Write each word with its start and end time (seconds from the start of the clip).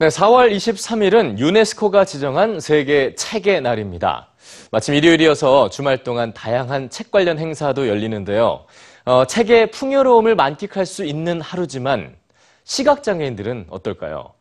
네, 0.00 0.08
4월 0.08 0.50
23일은 0.50 1.38
유네스코가 1.38 2.06
지정한 2.06 2.58
세계 2.58 3.14
책의 3.14 3.60
날입니다. 3.60 4.30
마침 4.70 4.94
일요일이어서 4.94 5.68
주말 5.68 6.04
동안 6.04 6.32
다양한 6.32 6.88
책 6.88 7.10
관련 7.10 7.38
행사도 7.38 7.86
열리는데요. 7.86 8.64
어, 9.04 9.26
책의 9.26 9.72
풍요로움을 9.72 10.36
만끽할 10.36 10.86
수 10.86 11.04
있는 11.04 11.42
하루지만 11.42 12.16
시각장애인들은 12.64 13.66
어떨까요? 13.68 14.32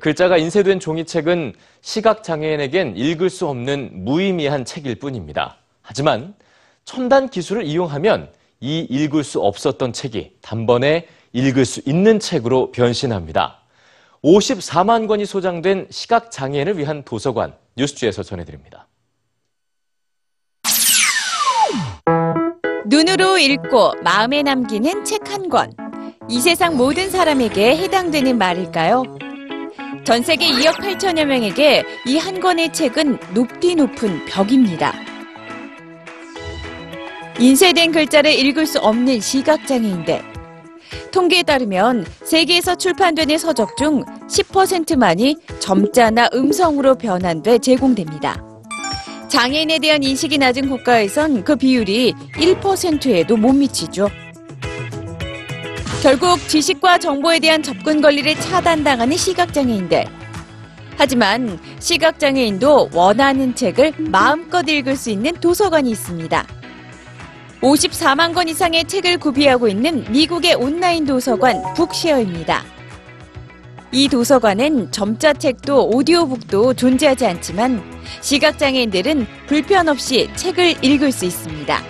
글자가 0.00 0.36
인쇄된 0.36 0.80
종이책은 0.80 1.54
시각장애인에겐 1.80 2.96
읽을 2.96 3.30
수 3.30 3.46
없는 3.46 3.90
무의미한 3.92 4.64
책일 4.64 4.96
뿐입니다. 4.96 5.58
하지만 5.80 6.34
첨단 6.84 7.28
기술을 7.28 7.62
이용하면 7.62 8.32
이 8.58 8.80
읽을 8.90 9.22
수 9.22 9.40
없었던 9.40 9.92
책이 9.92 10.38
단번에 10.42 11.06
읽을 11.32 11.64
수 11.64 11.80
있는 11.86 12.18
책으로 12.18 12.72
변신합니다. 12.72 13.60
54만 14.24 15.06
권이 15.06 15.26
소장된 15.26 15.88
시각장애인을 15.90 16.78
위한 16.78 17.04
도서관 17.04 17.54
뉴스주에서 17.76 18.22
전해드립니다. 18.22 18.88
눈으로 22.86 23.38
읽고 23.38 23.92
마음에 24.02 24.42
남기는 24.42 25.04
책 25.04 25.28
한 25.30 25.48
권. 25.48 25.72
이 26.28 26.40
세상 26.40 26.76
모든 26.76 27.10
사람에게 27.10 27.76
해당되는 27.76 28.38
말일까요? 28.38 29.02
전 30.04 30.22
세계 30.22 30.46
2억 30.46 30.76
8천여 30.80 31.24
명에게 31.26 31.84
이 32.06 32.16
한 32.18 32.40
권의 32.40 32.72
책은 32.72 33.18
높디 33.34 33.74
높은 33.74 34.24
벽입니다. 34.26 34.92
인쇄된 37.38 37.92
글자를 37.92 38.32
읽을 38.32 38.64
수 38.66 38.78
없는 38.78 39.20
시각장애인들. 39.20 40.33
통계에 41.14 41.44
따르면 41.44 42.04
세계에서 42.24 42.74
출판되는 42.74 43.38
서적 43.38 43.76
중 43.76 44.02
10%만이 44.26 45.36
점자나 45.60 46.28
음성으로 46.34 46.96
변환돼 46.96 47.58
제공됩니다. 47.58 48.42
장애인에 49.28 49.78
대한 49.78 50.02
인식이 50.02 50.38
낮은 50.38 50.68
국가에선 50.68 51.44
그 51.44 51.54
비율이 51.54 52.14
1%에도 52.34 53.36
못 53.36 53.52
미치죠. 53.52 54.10
결국 56.02 56.36
지식과 56.48 56.98
정보에 56.98 57.38
대한 57.38 57.62
접근 57.62 58.00
권리를 58.00 58.34
차단당하는 58.34 59.16
시각장애인들. 59.16 60.06
하지만 60.96 61.60
시각장애인도 61.78 62.90
원하는 62.92 63.54
책을 63.54 63.92
마음껏 63.98 64.68
읽을 64.68 64.96
수 64.96 65.10
있는 65.10 65.32
도서관이 65.34 65.90
있습니다. 65.92 66.44
54만 67.64 68.34
권 68.34 68.46
이상의 68.46 68.84
책을 68.84 69.16
구비하고 69.16 69.68
있는 69.68 70.04
미국의 70.12 70.54
온라인 70.54 71.06
도서관 71.06 71.62
북쉐어입니다. 71.74 72.62
이 73.90 74.06
도서관엔 74.06 74.92
점자책도 74.92 75.88
오디오북도 75.88 76.74
존재하지 76.74 77.24
않지만 77.26 77.82
시각장애인들은 78.20 79.26
불편 79.46 79.88
없이 79.88 80.28
책을 80.36 80.84
읽을 80.84 81.10
수 81.10 81.24
있습니다. 81.24 81.82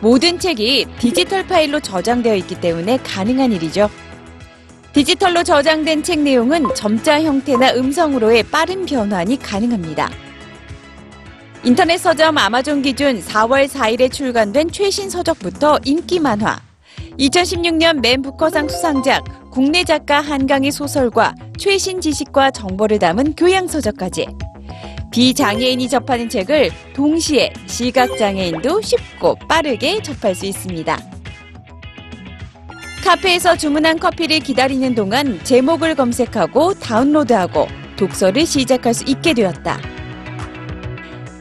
모든 0.00 0.38
책이 0.38 0.86
디지털 0.98 1.46
파일로 1.46 1.80
저장되어 1.80 2.34
있기 2.36 2.60
때문에 2.60 2.98
가능한 2.98 3.52
일이죠. 3.52 3.88
디지털로 4.92 5.44
저장된 5.44 6.02
책 6.02 6.20
내용은 6.20 6.66
점자 6.74 7.22
형태나 7.22 7.72
음성으로의 7.72 8.42
빠른 8.44 8.84
변환이 8.84 9.38
가능합니다. 9.38 10.10
인터넷 11.64 11.96
서점 11.96 12.36
아마존 12.36 12.82
기준 12.82 13.22
4월 13.22 13.66
4일에 13.66 14.12
출간된 14.12 14.70
최신 14.70 15.08
서적부터 15.08 15.78
인기 15.86 16.20
만화, 16.20 16.60
2016년 17.18 18.00
맨 18.00 18.20
부커상 18.20 18.68
수상작 18.68 19.50
국내 19.50 19.82
작가 19.82 20.20
한강의 20.20 20.70
소설과 20.70 21.34
최신 21.56 22.02
지식과 22.02 22.50
정보를 22.50 22.98
담은 22.98 23.34
교양 23.34 23.66
서적까지 23.66 24.26
비장애인이 25.10 25.88
접하는 25.88 26.28
책을 26.28 26.70
동시에 26.92 27.50
시각장애인도 27.66 28.82
쉽고 28.82 29.36
빠르게 29.48 30.02
접할 30.02 30.34
수 30.34 30.44
있습니다. 30.44 30.98
카페에서 33.02 33.56
주문한 33.56 34.00
커피를 34.00 34.40
기다리는 34.40 34.94
동안 34.94 35.40
제목을 35.44 35.94
검색하고 35.94 36.74
다운로드하고 36.74 37.68
독서를 37.96 38.44
시작할 38.44 38.92
수 38.92 39.04
있게 39.06 39.32
되었다. 39.32 39.93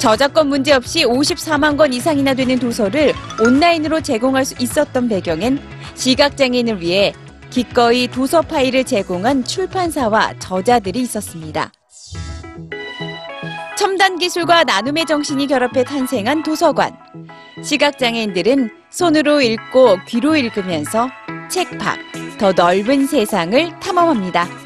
저작권 0.04 0.50
문제 0.50 0.74
없이 0.74 1.06
54만 1.06 1.78
권 1.78 1.94
이상이나 1.94 2.34
되는 2.34 2.60
도서를 2.60 3.14
온라인으로 3.40 4.02
제공할 4.02 4.44
수 4.44 4.54
있었던 4.60 5.08
배경엔 5.08 5.62
시각장애인을 5.96 6.82
위해 6.82 7.14
기꺼이 7.50 8.10
도서 8.10 8.42
파일을 8.42 8.84
제공한 8.84 9.46
출판사와 9.46 10.40
저자들이 10.40 11.00
있었습니다. 11.00 11.72
첨단 13.78 14.20
기술과 14.20 14.66
나눔의 14.66 15.06
정신이 15.06 15.48
결합해 15.48 15.86
탄생한 15.86 16.44
도서관. 16.44 16.92
시각장애인들은 17.64 18.72
손으로 18.90 19.40
읽고 19.40 20.00
귀로 20.06 20.36
읽으면서 20.36 21.08
책 21.50 21.78
밖, 21.78 21.98
더 22.38 22.52
넓은 22.52 23.08
세상을 23.08 23.80
탐험합니다. 23.80 24.63